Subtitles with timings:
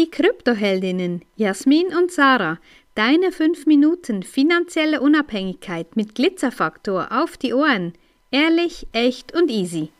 [0.00, 2.58] die Kryptoheldinnen Jasmin und Sarah.
[2.94, 7.92] Deine 5 Minuten finanzielle Unabhängigkeit mit Glitzerfaktor auf die Ohren.
[8.30, 9.90] Ehrlich, echt und easy.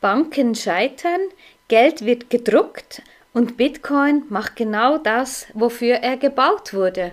[0.00, 1.18] Banken scheitern,
[1.66, 3.02] Geld wird gedruckt
[3.32, 7.12] und Bitcoin macht genau das, wofür er gebaut wurde.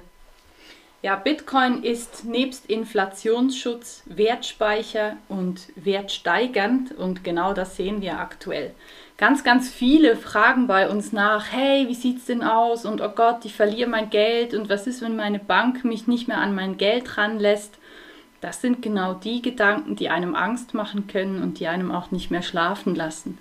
[1.01, 8.75] Ja, Bitcoin ist nebst Inflationsschutz Wertspeicher und wertsteigernd und genau das sehen wir aktuell.
[9.18, 13.46] Ganz, ganz viele fragen bei uns nach, hey, wie sieht's denn aus und oh Gott,
[13.46, 16.78] ich verliere mein Geld und was ist, wenn meine Bank mich nicht mehr an mein
[16.78, 17.78] Geld ranlässt?
[18.42, 22.32] Das sind genau die Gedanken, die einem Angst machen können und die einem auch nicht
[22.32, 23.37] mehr schlafen lassen.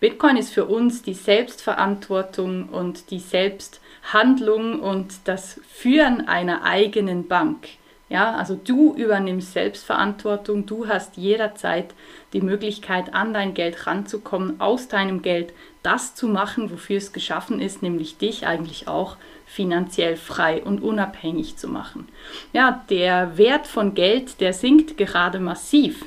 [0.00, 7.68] Bitcoin ist für uns die Selbstverantwortung und die Selbsthandlung und das Führen einer eigenen Bank.
[8.14, 11.94] Ja, also du übernimmst Selbstverantwortung, du hast jederzeit
[12.32, 17.58] die Möglichkeit, an dein Geld ranzukommen, aus deinem Geld das zu machen, wofür es geschaffen
[17.60, 22.06] ist, nämlich dich eigentlich auch finanziell frei und unabhängig zu machen.
[22.52, 26.04] Ja, der Wert von Geld, der sinkt gerade massiv.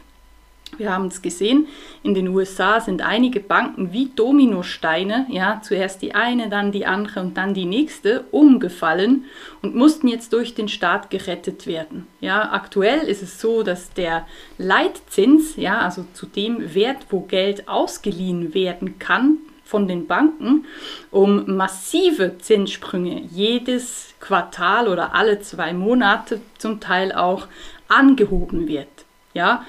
[0.78, 1.68] Wir haben es gesehen,
[2.04, 7.20] in den USA sind einige Banken wie Dominosteine, ja, zuerst die eine, dann die andere
[7.22, 9.26] und dann die nächste, umgefallen
[9.62, 12.08] und mussten jetzt durch den Staat gerettet werden.
[12.22, 17.68] Ja, aktuell ist es so, dass der Leitzins, ja, also zu dem Wert, wo Geld
[17.68, 20.66] ausgeliehen werden kann, von den Banken
[21.12, 27.48] um massive Zinssprünge jedes Quartal oder alle zwei Monate zum Teil auch
[27.88, 28.88] angehoben wird.
[29.34, 29.66] Ja,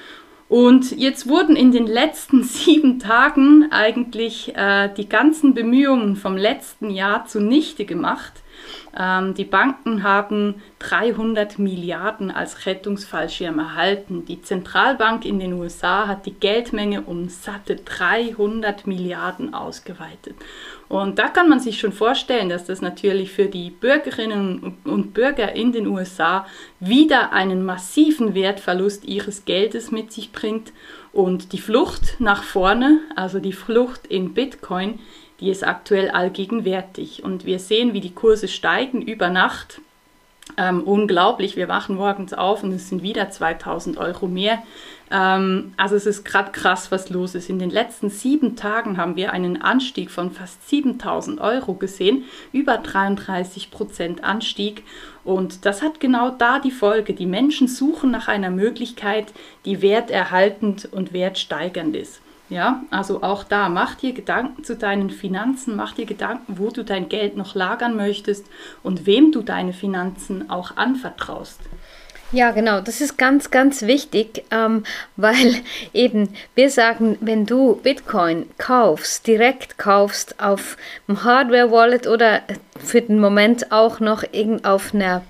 [0.49, 6.89] und jetzt wurden in den letzten sieben Tagen eigentlich äh, die ganzen Bemühungen vom letzten
[6.89, 8.33] Jahr zunichte gemacht.
[8.97, 14.25] Ähm, die Banken haben 300 Milliarden als Rettungsfallschirm erhalten.
[14.25, 20.35] Die Zentralbank in den USA hat die Geldmenge um satte 300 Milliarden ausgeweitet.
[20.87, 25.53] Und da kann man sich schon vorstellen, dass das natürlich für die Bürgerinnen und Bürger
[25.53, 26.47] in den USA
[26.79, 30.73] wieder einen massiven Wertverlust ihres Geldes mit sich bringt
[31.11, 34.99] und die Flucht nach vorne, also die Flucht in Bitcoin,
[35.39, 37.23] die ist aktuell allgegenwärtig.
[37.23, 39.81] Und wir sehen, wie die Kurse steigen über Nacht.
[40.57, 44.63] Ähm, unglaublich, wir wachen morgens auf und es sind wieder 2000 Euro mehr.
[45.11, 47.49] Ähm, also es ist gerade krass, was los ist.
[47.49, 52.77] In den letzten sieben Tagen haben wir einen Anstieg von fast 7000 Euro gesehen, über
[52.77, 54.83] 33 Prozent Anstieg.
[55.23, 57.13] Und das hat genau da die Folge.
[57.13, 59.31] Die Menschen suchen nach einer Möglichkeit,
[59.65, 62.21] die werterhaltend und wertsteigernd ist.
[62.49, 66.83] Ja, also auch da, mach dir Gedanken zu deinen Finanzen, mach dir Gedanken, wo du
[66.83, 68.45] dein Geld noch lagern möchtest
[68.81, 71.59] und wem du deine Finanzen auch anvertraust.
[72.31, 74.83] Ja, genau, das ist ganz, ganz wichtig, ähm,
[75.15, 75.55] weil
[75.93, 80.77] eben wir sagen, wenn du Bitcoin kaufst, direkt kaufst auf
[81.07, 82.41] einem Hardware-Wallet oder
[82.83, 84.23] für den Moment auch noch
[84.63, 85.23] auf einer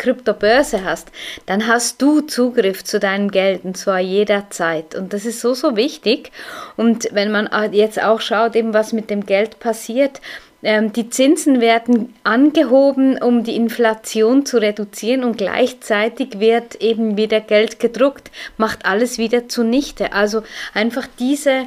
[0.00, 1.12] Kryptobörse hast,
[1.46, 4.94] dann hast du Zugriff zu deinem Geld und zwar jederzeit.
[4.94, 6.32] Und das ist so, so wichtig.
[6.76, 10.20] Und wenn man jetzt auch schaut, eben was mit dem Geld passiert,
[10.62, 17.40] ähm, die Zinsen werden angehoben, um die Inflation zu reduzieren und gleichzeitig wird eben wieder
[17.40, 20.12] Geld gedruckt, macht alles wieder zunichte.
[20.12, 20.42] Also
[20.74, 21.66] einfach diese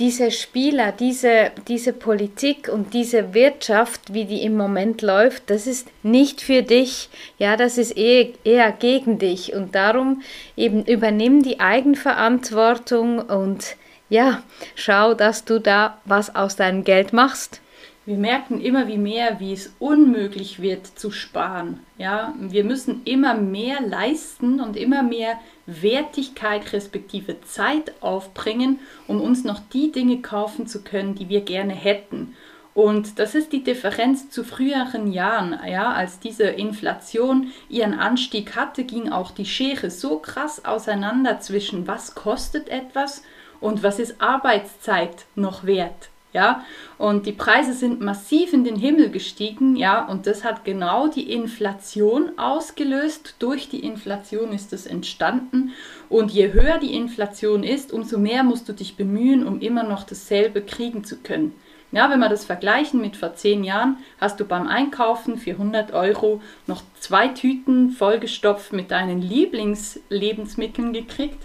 [0.00, 5.88] diese Spieler, diese, diese Politik und diese Wirtschaft, wie die im Moment läuft, das ist
[6.02, 9.52] nicht für dich, ja, das ist eher, eher gegen dich.
[9.52, 10.22] Und darum
[10.56, 13.76] eben übernimm die Eigenverantwortung und
[14.08, 14.42] ja,
[14.74, 17.60] schau, dass du da was aus deinem Geld machst.
[18.06, 21.80] Wir merken immer wie mehr, wie es unmöglich wird zu sparen.
[21.98, 29.44] Ja, wir müssen immer mehr leisten und immer mehr Wertigkeit respektive Zeit aufbringen, um uns
[29.44, 32.34] noch die Dinge kaufen zu können, die wir gerne hätten.
[32.72, 35.58] Und das ist die Differenz zu früheren Jahren.
[35.66, 41.86] Ja, als diese Inflation ihren Anstieg hatte, ging auch die Schere so krass auseinander zwischen
[41.86, 43.22] was kostet etwas
[43.60, 46.09] und was ist Arbeitszeit noch wert.
[46.32, 46.64] Ja,
[46.96, 51.32] und die Preise sind massiv in den Himmel gestiegen, ja, und das hat genau die
[51.32, 53.34] Inflation ausgelöst.
[53.40, 55.72] Durch die Inflation ist es entstanden.
[56.08, 60.04] Und je höher die Inflation ist, umso mehr musst du dich bemühen, um immer noch
[60.04, 61.52] dasselbe kriegen zu können.
[61.92, 65.92] Ja, wenn wir das vergleichen mit vor zehn Jahren, hast du beim Einkaufen für 100
[65.92, 71.42] Euro noch zwei Tüten vollgestopft mit deinen Lieblingslebensmitteln gekriegt.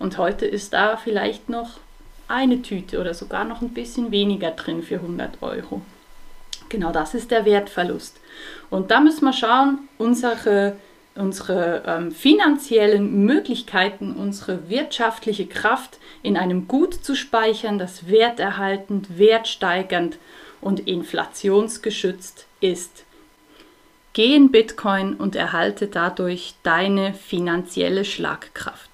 [0.00, 1.78] Und heute ist da vielleicht noch
[2.28, 5.82] eine Tüte oder sogar noch ein bisschen weniger drin für 100 Euro.
[6.68, 8.18] Genau das ist der Wertverlust.
[8.70, 10.76] Und da müssen wir schauen, unsere,
[11.14, 20.18] unsere ähm, finanziellen Möglichkeiten, unsere wirtschaftliche Kraft in einem Gut zu speichern, das werterhaltend, wertsteigernd
[20.60, 23.04] und inflationsgeschützt ist.
[24.14, 28.93] Geh in Bitcoin und erhalte dadurch deine finanzielle Schlagkraft.